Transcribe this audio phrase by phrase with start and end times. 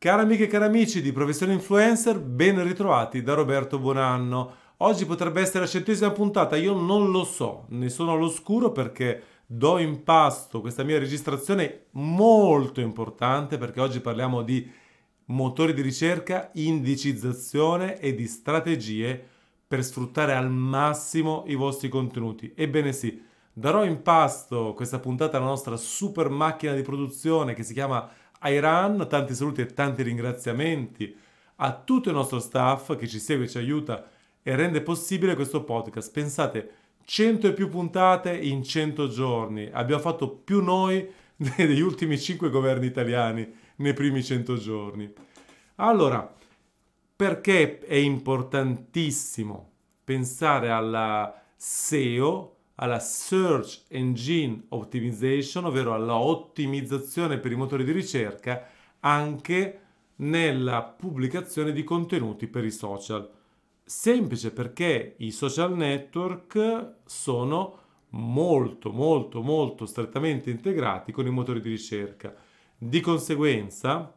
[0.00, 4.54] Cari amiche e cari amici di Professione Influencer, ben ritrovati da Roberto Buonanno.
[4.78, 9.76] Oggi potrebbe essere la centesima puntata, io non lo so, ne sono all'oscuro perché do
[9.76, 14.66] in pasto questa mia registrazione molto importante perché oggi parliamo di
[15.26, 19.22] motori di ricerca, indicizzazione e di strategie
[19.68, 22.54] per sfruttare al massimo i vostri contenuti.
[22.56, 23.22] Ebbene sì,
[23.52, 28.10] darò in pasto questa puntata alla nostra super macchina di produzione che si chiama
[28.44, 31.16] Iran, tanti saluti e tanti ringraziamenti
[31.56, 34.08] a tutto il nostro staff che ci segue, ci aiuta
[34.42, 36.10] e rende possibile questo podcast.
[36.10, 36.70] Pensate,
[37.04, 39.68] 100 e più puntate in 100 giorni.
[39.72, 45.12] Abbiamo fatto più noi degli ultimi 5 governi italiani nei primi 100 giorni.
[45.76, 46.32] Allora,
[47.16, 49.70] perché è importantissimo
[50.04, 58.66] pensare alla SEO alla Search Engine Optimization, ovvero alla ottimizzazione per i motori di ricerca,
[59.00, 59.80] anche
[60.16, 63.30] nella pubblicazione di contenuti per i social.
[63.84, 67.78] Semplice perché i social network sono
[68.10, 72.34] molto molto molto strettamente integrati con i motori di ricerca.
[72.76, 74.14] Di conseguenza,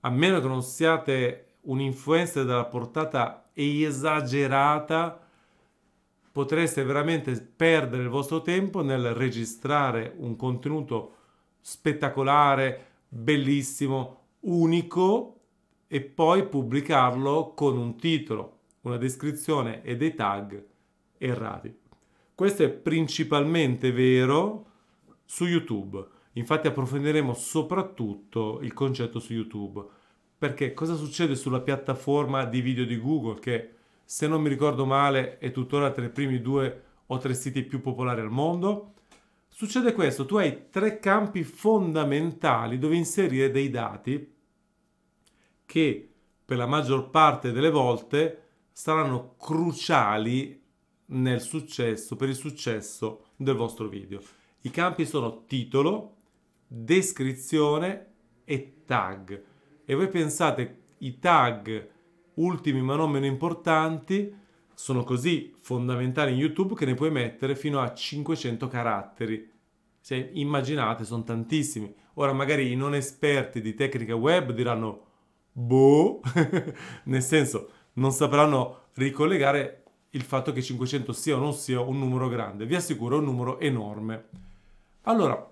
[0.00, 5.21] a meno che non siate un influencer della portata esagerata,
[6.32, 11.16] potreste veramente perdere il vostro tempo nel registrare un contenuto
[11.60, 15.40] spettacolare, bellissimo, unico
[15.86, 20.64] e poi pubblicarlo con un titolo, una descrizione e dei tag
[21.18, 21.78] errati.
[22.34, 24.66] Questo è principalmente vero
[25.24, 26.04] su YouTube.
[26.32, 29.84] Infatti approfondiremo soprattutto il concetto su YouTube.
[30.38, 35.38] Perché cosa succede sulla piattaforma di video di Google che se non mi ricordo male,
[35.38, 38.94] è tuttora tra i primi due o tre siti più popolari al mondo.
[39.48, 44.34] Succede questo, tu hai tre campi fondamentali dove inserire dei dati
[45.66, 46.12] che
[46.44, 50.60] per la maggior parte delle volte saranno cruciali
[51.06, 54.20] nel successo, per il successo del vostro video.
[54.62, 56.16] I campi sono titolo,
[56.66, 58.06] descrizione
[58.44, 59.42] e tag.
[59.84, 61.90] E voi pensate i tag
[62.34, 64.34] ultimi ma non meno importanti,
[64.74, 69.50] sono così fondamentali in YouTube che ne puoi mettere fino a 500 caratteri.
[70.00, 71.94] Se immaginate, sono tantissimi.
[72.14, 75.06] Ora magari i non esperti di tecnica web diranno
[75.52, 76.20] boh,
[77.04, 82.28] nel senso non sapranno ricollegare il fatto che 500 sia o non sia un numero
[82.28, 82.66] grande.
[82.66, 84.28] Vi assicuro è un numero enorme.
[85.02, 85.50] Allora,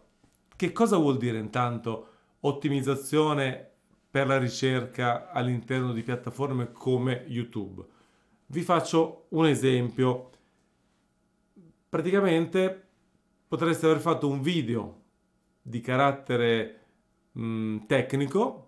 [0.56, 2.08] che cosa vuol dire intanto
[2.40, 3.69] ottimizzazione
[4.10, 7.84] per la ricerca all'interno di piattaforme come YouTube.
[8.46, 10.30] Vi faccio un esempio.
[11.88, 12.88] Praticamente
[13.46, 15.02] potreste aver fatto un video
[15.62, 16.80] di carattere
[17.32, 18.66] mh, mm, tecnico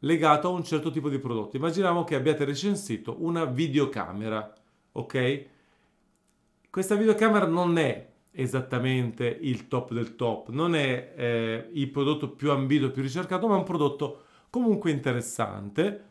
[0.00, 1.56] legato a un certo tipo di prodotto.
[1.56, 4.52] Immaginiamo che abbiate recensito una videocamera,
[4.92, 5.46] ok?
[6.68, 12.50] Questa videocamera non è esattamente il top del top, non è eh, il prodotto più
[12.50, 14.22] ambito, più ricercato, ma è un prodotto
[14.54, 16.04] comunque interessante,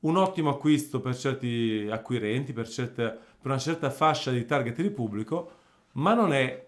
[0.00, 4.88] un ottimo acquisto per certi acquirenti, per, certe, per una certa fascia di target di
[4.88, 5.50] pubblico,
[5.92, 6.64] ma non è,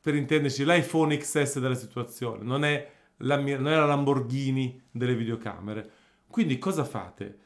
[0.00, 5.88] per intenderci, l'iPhone XS della situazione, non è la, non è la Lamborghini delle videocamere.
[6.26, 7.38] Quindi cosa fate?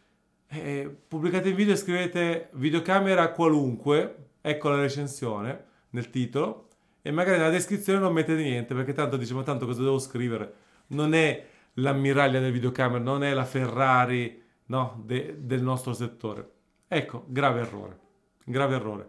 [0.48, 6.69] Eh, pubblicate il video e scrivete videocamera qualunque, ecco la recensione nel titolo,
[7.03, 10.54] e magari nella descrizione non mettete niente, perché tanto diciamo tanto cosa devo scrivere.
[10.86, 16.53] Non è l'ammiraglia del videocamera, non è la Ferrari no, de, del nostro settore.
[16.87, 18.00] Ecco, grave errore,
[18.44, 19.09] grave errore.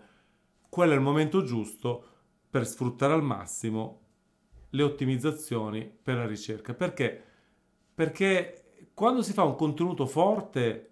[0.69, 2.05] Quello è il momento giusto
[2.49, 4.01] per sfruttare al massimo
[4.71, 6.73] le ottimizzazioni per la ricerca.
[6.73, 7.23] Perché?
[7.93, 10.85] Perché quando si fa un contenuto forte,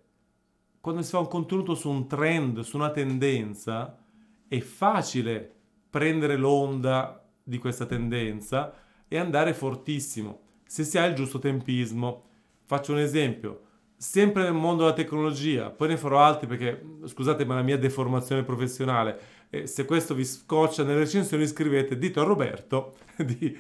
[0.82, 4.04] quando si fa un contenuto su un trend, su una tendenza,
[4.48, 5.56] è facile
[5.90, 8.74] prendere l'onda di questa tendenza
[9.08, 12.24] e andare fortissimo se si ha il giusto tempismo.
[12.66, 13.62] Faccio un esempio,
[13.98, 18.44] sempre nel mondo della tecnologia, poi ne farò altri perché, scusate, ma la mia deformazione
[18.44, 19.20] professionale,
[19.50, 23.58] eh, se questo vi scoccia nelle recensioni scrivete, dito a Roberto di,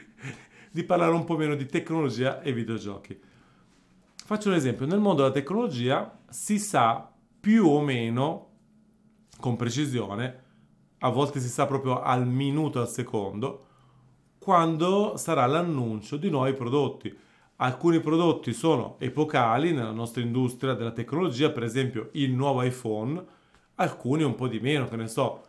[0.70, 3.20] di parlare un po' meno di tecnologia e videogiochi.
[4.14, 7.10] Faccio un esempio, nel mondo della tecnologia si sa
[7.40, 8.46] più o meno,
[9.40, 10.44] con precisione,
[11.00, 13.67] a volte si sa proprio al minuto, al secondo,
[14.48, 17.14] quando sarà l'annuncio di nuovi prodotti.
[17.58, 23.22] Alcuni prodotti sono epocali nella nostra industria della tecnologia, per esempio il nuovo iPhone,
[23.76, 25.44] alcuni un po' di meno, che ne so,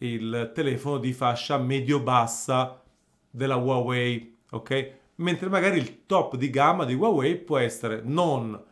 [0.00, 2.82] il telefono di fascia medio-bassa
[3.30, 4.92] della Huawei, ok?
[5.14, 8.62] mentre magari il top di gamma di Huawei può essere non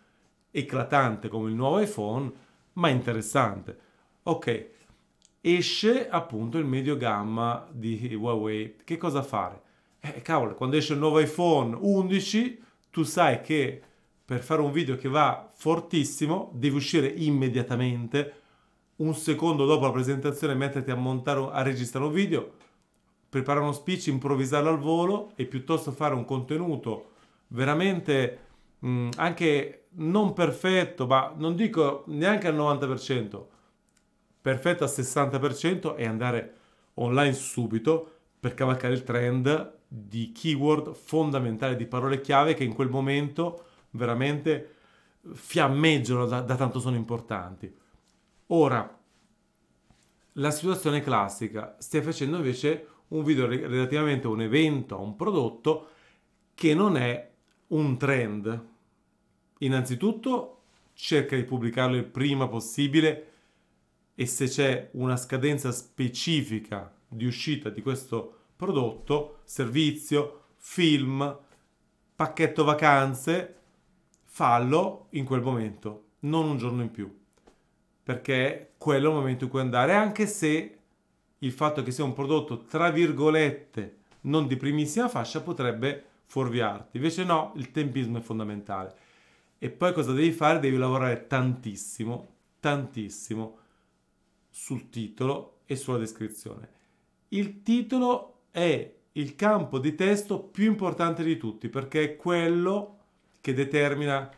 [0.51, 2.31] eclatante come il nuovo iPhone,
[2.75, 3.79] ma interessante.
[4.25, 4.69] Ok,
[5.55, 8.79] esce appunto il medio gamma di Huawei.
[8.83, 9.63] Che cosa fare?
[10.01, 13.81] Eh, cavolo, quando esce il nuovo iPhone 11, tu sai che
[14.25, 18.41] per fare un video che va fortissimo, devi uscire immediatamente,
[18.97, 22.53] un secondo dopo la presentazione, metterti a montare, a registrare un video,
[23.29, 27.13] preparare uno speech, improvvisarlo al volo e piuttosto fare un contenuto
[27.49, 28.39] veramente
[28.81, 33.45] mh, anche non perfetto, ma non dico neanche al 90%,
[34.47, 36.55] perfetto al 60% e andare
[36.95, 42.89] online subito per cavalcare il trend di keyword fondamentali, di parole chiave che in quel
[42.89, 44.75] momento veramente
[45.33, 47.75] fiammeggiano da, da tanto sono importanti.
[48.47, 48.97] Ora,
[50.35, 55.89] la situazione classica, stai facendo invece un video relativamente a un evento, a un prodotto
[56.55, 57.33] che non è
[57.69, 58.67] un trend.
[59.59, 60.61] Innanzitutto
[60.93, 63.33] cerca di pubblicarlo il prima possibile
[64.19, 71.39] e se c'è una scadenza specifica di uscita di questo prodotto, servizio, film,
[72.17, 73.55] pacchetto vacanze,
[74.25, 77.15] fallo in quel momento, non un giorno in più,
[78.03, 80.79] perché quello è il momento in cui andare, anche se
[81.39, 86.97] il fatto che sia un prodotto, tra virgolette, non di primissima fascia, potrebbe fuorviarti.
[86.97, 88.95] Invece no, il tempismo è fondamentale.
[89.59, 90.59] E poi cosa devi fare?
[90.59, 92.29] Devi lavorare tantissimo,
[92.61, 93.59] tantissimo
[94.59, 96.71] sul titolo e sulla descrizione.
[97.29, 103.01] Il titolo è il campo di testo più importante di tutti perché è quello
[103.43, 104.31] che determina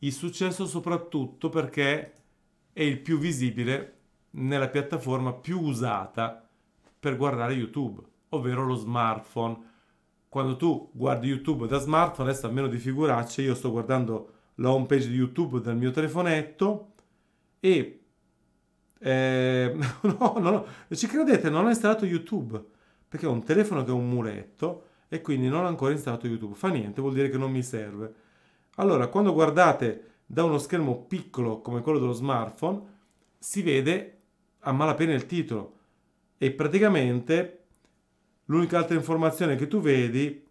[0.00, 2.12] il successo soprattutto perché
[2.74, 4.00] è il più visibile
[4.32, 6.46] nella piattaforma più usata
[7.00, 9.70] per guardare YouTube, ovvero lo smartphone.
[10.28, 14.70] Quando tu guardi YouTube da smartphone, adesso a meno di figuracce, io sto guardando la
[14.70, 16.92] home page di YouTube dal mio telefonetto
[17.58, 18.01] e
[19.04, 22.62] eh, no, no, no, ci credete, non ho installato YouTube
[23.08, 26.54] perché ho un telefono che è un muretto e quindi non ho ancora installato YouTube.
[26.54, 28.14] Fa niente, vuol dire che non mi serve.
[28.76, 32.80] Allora, quando guardate da uno schermo piccolo come quello dello smartphone,
[33.38, 34.20] si vede
[34.60, 35.78] a malapena il titolo
[36.38, 37.64] e praticamente
[38.46, 40.46] l'unica altra informazione che tu vedi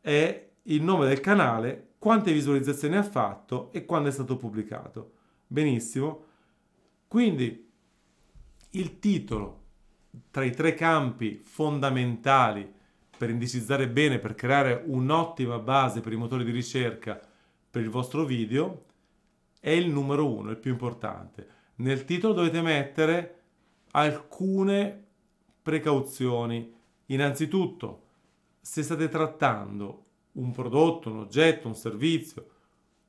[0.00, 5.12] è il nome del canale, quante visualizzazioni ha fatto e quando è stato pubblicato.
[5.46, 6.24] Benissimo.
[7.06, 7.63] Quindi
[8.74, 9.62] il titolo
[10.30, 12.72] tra i tre campi fondamentali
[13.16, 17.20] per indicizzare bene, per creare un'ottima base per i motori di ricerca
[17.70, 18.84] per il vostro video,
[19.60, 21.48] è il numero uno, il più importante.
[21.76, 23.42] Nel titolo dovete mettere
[23.92, 25.04] alcune
[25.62, 26.72] precauzioni.
[27.06, 28.02] Innanzitutto,
[28.60, 32.48] se state trattando un prodotto, un oggetto, un servizio,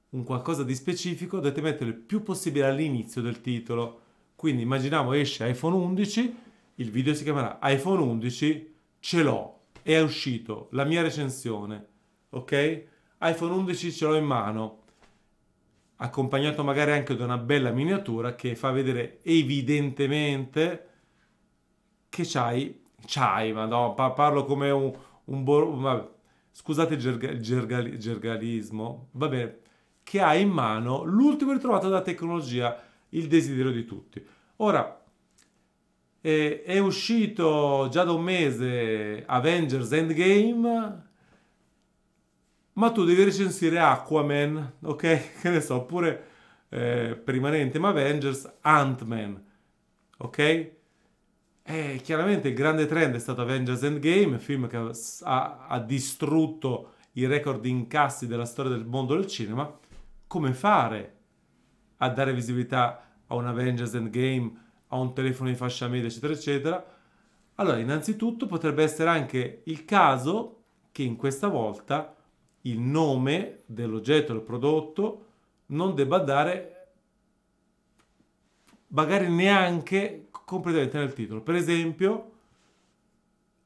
[0.09, 4.01] un qualcosa di specifico, dovete mettere il più possibile all'inizio del titolo.
[4.45, 6.35] Quindi immaginiamo esce iPhone 11,
[6.75, 11.87] il video si chiamerà iPhone 11, ce l'ho, è uscito, la mia recensione,
[12.29, 12.83] ok?
[13.21, 14.83] iPhone 11 ce l'ho in mano,
[15.95, 20.89] accompagnato magari anche da una bella miniatura che fa vedere evidentemente
[22.07, 24.93] che c'hai, c'hai, ma no, parlo come un,
[25.23, 26.07] un, un
[26.51, 29.57] scusate il, gerga, il gergali, gergalismo, va bene,
[30.03, 32.79] che hai in mano l'ultimo ritrovato dalla tecnologia,
[33.09, 34.33] il desiderio di tutti.
[34.57, 35.03] Ora,
[36.21, 41.03] eh, è uscito già da un mese Avengers Endgame,
[42.73, 45.39] ma tu devi recensire Aquaman, ok?
[45.41, 46.27] Che ne so, oppure
[46.69, 49.43] eh, per rimanere in tema Avengers, Ant-Man,
[50.17, 50.71] ok?
[51.63, 54.77] Eh, chiaramente il grande trend è stato Avengers Endgame, film che
[55.23, 59.77] ha, ha distrutto i record di incassi della storia del mondo del cinema.
[60.27, 61.13] Come fare
[61.97, 64.51] a dare visibilità a un Avengers Endgame,
[64.87, 66.97] a un telefono di fascia media, eccetera, eccetera?
[67.55, 72.15] Allora, innanzitutto potrebbe essere anche il caso che in questa volta
[72.61, 75.25] il nome dell'oggetto, del prodotto,
[75.67, 76.71] non debba dare
[78.89, 81.41] magari neanche completamente nel titolo.
[81.41, 82.31] Per esempio,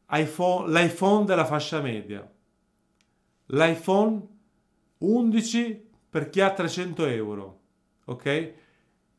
[0.10, 2.28] iPhone, l'iPhone della fascia media,
[3.48, 4.28] l'iPhone
[5.00, 7.60] 11 per chi ha 300 euro,
[8.06, 8.54] ok?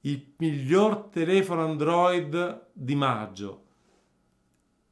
[0.01, 3.65] Il miglior telefono Android di maggio,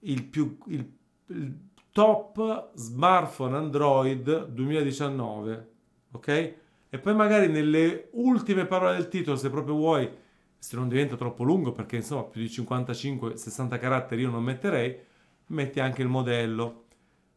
[0.01, 0.93] il più, il,
[1.27, 1.59] il
[1.93, 5.71] top smartphone Android 2019,
[6.13, 6.55] ok?
[6.91, 10.11] E poi magari nelle ultime parole del titolo, se proprio vuoi,
[10.59, 14.99] se non diventa troppo lungo, perché insomma più di 55-60 caratteri io non metterei,
[15.47, 16.85] metti anche il modello.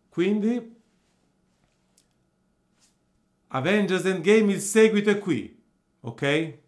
[0.10, 0.80] Quindi
[3.48, 5.62] Avengers Endgame il seguito è qui,
[6.02, 6.60] ok?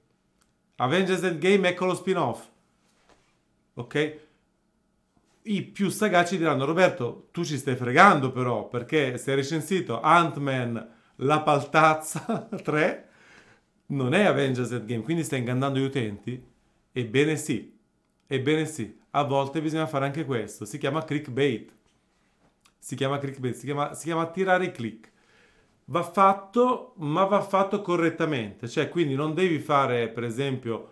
[0.78, 2.48] Avengers Endgame ecco lo spin-off,
[3.76, 4.20] ok?
[5.46, 10.92] I più sagaci diranno Roberto, tu ci stai fregando però, perché se hai recensito Ant-Man
[11.18, 13.10] la paltazza 3
[13.88, 16.44] non è Avengers Endgame, quindi stai ingannando gli utenti?
[16.92, 17.78] Ebbene sì,
[18.28, 21.72] ebbene sì, a volte bisogna fare anche questo, si chiama clickbait,
[22.80, 25.12] si chiama clickbait, si chiama, si chiama tirare i click.
[25.86, 30.90] Va fatto, ma va fatto correttamente, cioè quindi non devi fare, per esempio,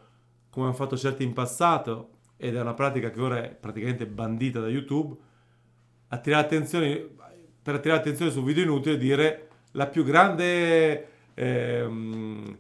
[0.49, 4.59] come hanno fatto certi in passato, ed è una pratica che ora è praticamente bandita
[4.59, 5.15] da YouTube,
[6.09, 7.07] attirare attenzione,
[7.61, 12.57] per attirare attenzione su video inutili dire la più grande, ehm,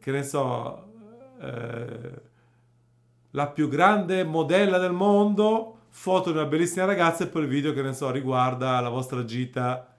[0.00, 0.92] che ne so,
[1.40, 2.22] eh,
[3.32, 7.72] la più grande modella del mondo, foto di una bellissima ragazza e poi il video
[7.72, 9.94] che ne so riguarda la vostra gita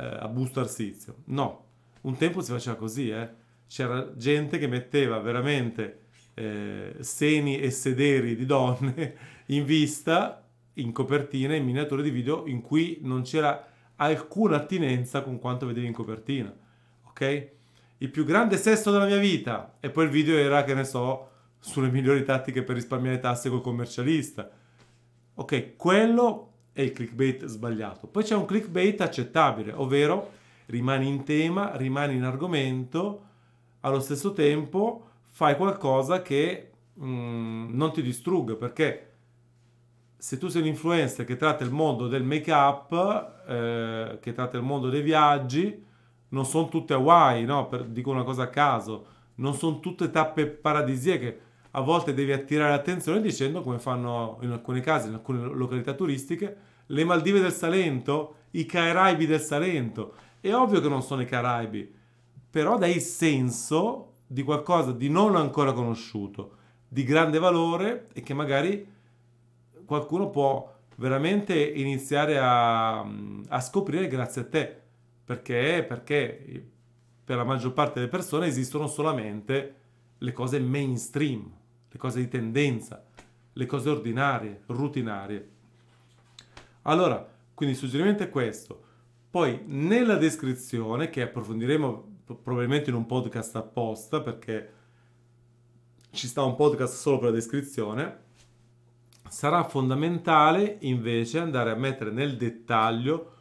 [0.00, 1.16] eh, a Busto Arsizio.
[1.26, 1.64] No,
[2.02, 3.28] un tempo si faceva così, eh.
[3.66, 9.14] C'era gente che metteva veramente eh, seni e sederi di donne
[9.46, 15.38] in vista, in copertina, in miniature di video in cui non c'era alcuna attinenza con
[15.38, 16.52] quanto vedevi in copertina.
[17.08, 17.48] Ok?
[17.98, 19.76] Il più grande sesso della mia vita.
[19.78, 21.28] E poi il video era, che ne so,
[21.60, 24.50] sulle migliori tattiche per risparmiare tasse col commercialista.
[25.34, 28.06] Ok, quello è il clickbait sbagliato.
[28.06, 33.26] Poi c'è un clickbait accettabile, ovvero rimani in tema, rimani in argomento,
[33.80, 39.06] allo stesso tempo fai qualcosa che mh, mm, non ti distrugga, perché
[40.16, 44.58] se tu sei un influencer che tratta il mondo del make up, eh, che tratta
[44.58, 45.86] il mondo dei viaggi,
[46.28, 47.68] non sono tutte Hawaii, no?
[47.68, 51.40] Per, dico una cosa a caso, non sono tutte tappe paradisiache.
[51.72, 56.56] A volte devi attirare l'attenzione dicendo, come fanno in alcuni casi, in alcune località turistiche,
[56.86, 60.14] le Maldive del Salento, i Caraibi del Salento.
[60.40, 61.92] È ovvio che non sono i Caraibi,
[62.50, 66.56] però dai il senso di qualcosa di non ancora conosciuto,
[66.88, 68.86] di grande valore e che magari
[69.84, 74.80] qualcuno può veramente iniziare a, a scoprire grazie a te.
[75.24, 75.84] Perché?
[75.86, 76.66] Perché
[77.24, 79.74] per la maggior parte delle persone esistono solamente
[80.18, 81.58] le cose mainstream,
[81.90, 83.04] le cose di tendenza,
[83.52, 85.50] le cose ordinarie, rutinarie.
[86.82, 88.84] Allora, quindi il suggerimento è questo.
[89.30, 92.08] Poi nella descrizione, che approfondiremo
[92.42, 94.72] probabilmente in un podcast apposta perché
[96.12, 98.18] ci sta un podcast solo per la descrizione,
[99.28, 103.34] sarà fondamentale invece andare a mettere nel dettaglio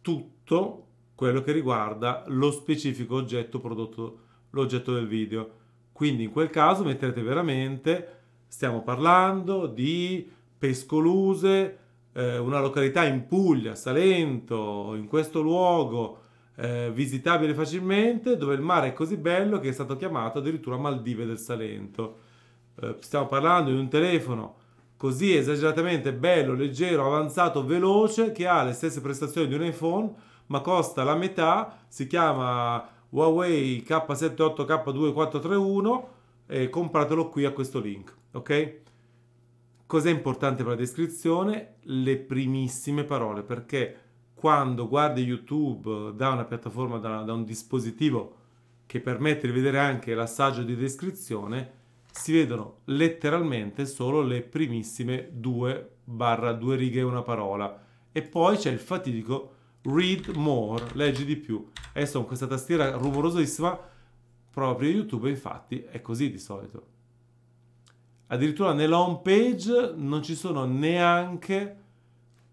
[0.00, 5.58] tutto quello che riguarda lo specifico oggetto prodotto, l'oggetto del video.
[6.00, 10.26] Quindi in quel caso metterete veramente, stiamo parlando di
[10.56, 11.78] Pescoluse,
[12.14, 16.20] eh, una località in Puglia, Salento, in questo luogo,
[16.56, 21.26] eh, visitabile facilmente, dove il mare è così bello che è stato chiamato addirittura Maldive
[21.26, 22.20] del Salento.
[22.80, 24.54] Eh, stiamo parlando di un telefono
[24.96, 30.10] così esageratamente bello, leggero, avanzato, veloce, che ha le stesse prestazioni di un iPhone,
[30.46, 36.02] ma costa la metà, si chiama Huawei K78K2431
[36.46, 38.78] e compratelo qui a questo link, ok?
[39.86, 41.74] Cos'è importante per la descrizione?
[41.82, 43.98] Le primissime parole, perché
[44.34, 48.36] quando guardi YouTube da una piattaforma, da, da un dispositivo
[48.86, 51.78] che permette di vedere anche l'assaggio di descrizione,
[52.10, 57.84] si vedono letteralmente solo le primissime due barra due righe e una parola.
[58.12, 61.68] E poi c'è il fatidico read more, leggi di più.
[61.92, 63.78] Adesso con questa tastiera rumorosissima,
[64.50, 66.86] proprio YouTube infatti è così di solito.
[68.28, 71.76] Addirittura nella home page non ci sono neanche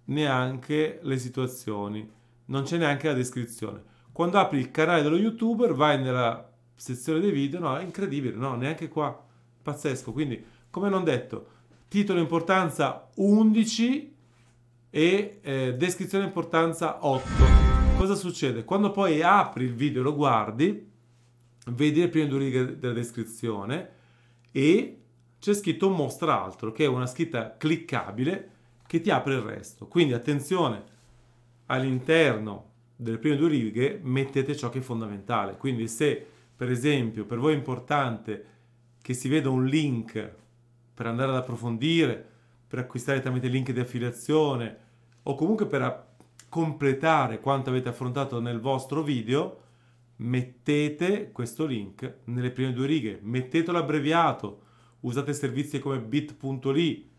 [0.08, 2.10] neanche le situazioni,
[2.46, 3.84] non c'è neanche la descrizione.
[4.12, 8.56] Quando apri il canale dello youtuber, vai nella sezione dei video, no, è incredibile, no,
[8.56, 9.26] neanche qua,
[9.62, 10.12] pazzesco.
[10.12, 11.48] Quindi, come non detto,
[11.88, 14.16] titolo importanza 11
[14.98, 17.24] e eh, descrizione importanza 8.
[18.00, 18.64] Cosa succede?
[18.64, 20.90] Quando poi apri il video e lo guardi,
[21.68, 23.90] vedi le prime due righe della descrizione
[24.52, 25.02] e
[25.40, 28.50] c'è scritto mostra altro, che è una scritta cliccabile
[28.88, 29.86] che ti apre il resto.
[29.86, 30.84] Quindi attenzione,
[31.68, 35.58] all'interno delle prime due righe mettete ciò che è fondamentale.
[35.58, 36.26] Quindi se
[36.56, 38.46] per esempio per voi è importante
[39.00, 40.34] che si veda un link
[40.92, 42.30] per andare ad approfondire,
[42.68, 44.86] per acquistare tramite link di affiliazione
[45.30, 46.06] o comunque per
[46.50, 49.62] completare quanto avete affrontato nel vostro video,
[50.18, 54.62] mettete questo link nelle prime due righe, mettetelo abbreviato,
[55.02, 57.10] usate servizi come bit.ly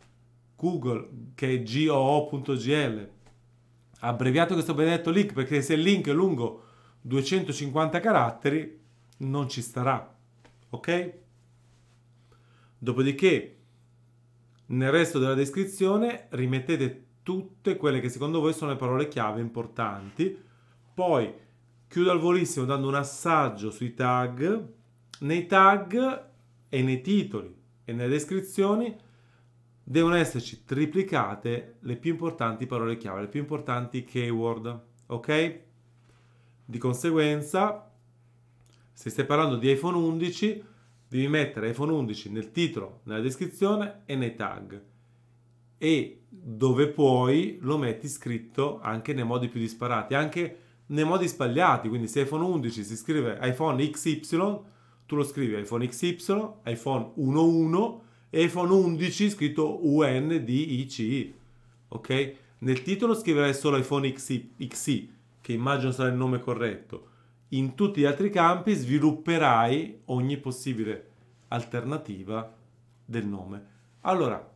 [0.57, 3.11] Google, che è goo.gl.
[4.01, 6.63] Abbreviato questo benedetto link perché se il link è lungo
[7.03, 8.81] 250 caratteri
[9.19, 10.17] non ci starà,
[10.71, 11.13] ok?
[12.79, 13.57] Dopodiché,
[14.67, 20.35] nel resto della descrizione rimettete tutte quelle che secondo voi sono le parole chiave importanti.
[20.95, 21.31] Poi
[21.87, 24.67] chiudo al volissimo dando un assaggio sui tag.
[25.21, 26.27] Nei tag
[26.71, 27.55] e nei titoli
[27.85, 28.97] e nelle descrizioni
[29.85, 35.61] devono esserci triplicate le più importanti parole chiave, le più importanti keyword, ok?
[36.65, 37.93] Di conseguenza,
[38.91, 40.65] se stai parlando di iPhone 11,
[41.07, 44.88] devi mettere iPhone 11 nel titolo, nella descrizione e nei tag.
[45.79, 51.89] E dove puoi lo metti scritto anche nei modi più disparati, anche nei modi sbagliati.
[51.89, 54.59] Quindi se iPhone 11 si scrive iPhone XY,
[55.07, 61.35] tu lo scrivi iPhone XY, iPhone 11 e iPhone 11 scritto UNDICI.
[61.89, 62.35] Ok?
[62.59, 67.07] Nel titolo scriverai solo iPhone XI, XI, che immagino sarà il nome corretto.
[67.51, 71.07] In tutti gli altri campi svilupperai ogni possibile
[71.49, 72.55] alternativa
[73.05, 73.77] del nome.
[74.03, 74.48] Allora,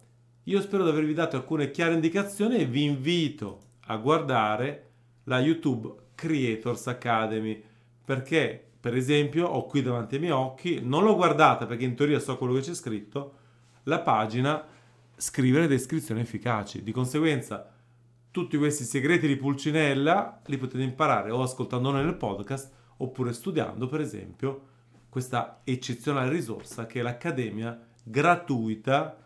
[0.45, 4.91] io spero di avervi dato alcune chiare indicazioni e vi invito a guardare
[5.25, 7.63] la YouTube Creators Academy
[8.05, 12.19] perché per esempio ho qui davanti ai miei occhi, non l'ho guardata perché in teoria
[12.19, 13.35] so quello che c'è scritto,
[13.85, 14.67] la pagina
[15.15, 16.83] scrivere descrizioni efficaci.
[16.83, 17.71] Di conseguenza
[18.33, 24.01] tutti questi segreti di Pulcinella li potete imparare o ascoltandone nel podcast oppure studiando per
[24.01, 24.67] esempio
[25.09, 29.22] questa eccezionale risorsa che è l'Accademia gratuita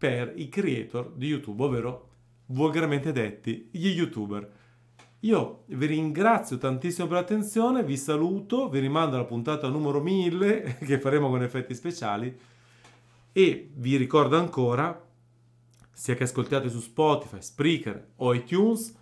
[0.00, 2.08] per i creator di YouTube, ovvero
[2.46, 4.50] volgarmente detti gli youtuber.
[5.20, 10.98] Io vi ringrazio tantissimo per l'attenzione, vi saluto, vi rimando alla puntata numero 1000 che
[10.98, 12.34] faremo con effetti speciali
[13.30, 15.06] e vi ricordo ancora,
[15.92, 18.96] sia che ascoltiate su Spotify, Spreaker o iTunes,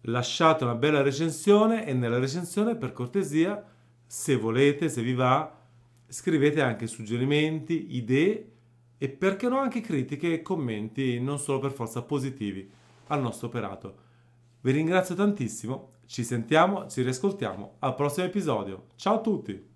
[0.00, 3.62] lasciate una bella recensione e nella recensione per cortesia,
[4.06, 5.60] se volete, se vi va,
[6.08, 8.51] scrivete anche suggerimenti, idee
[9.02, 12.70] e perché no anche critiche e commenti, non solo per forza positivi
[13.08, 13.96] al nostro operato.
[14.60, 18.90] Vi ringrazio tantissimo, ci sentiamo, ci riascoltiamo al prossimo episodio.
[18.94, 19.71] Ciao a tutti!